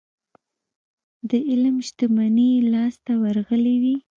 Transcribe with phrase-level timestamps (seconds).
[1.29, 3.95] د علم شتمني يې لاسته ورغلې وي.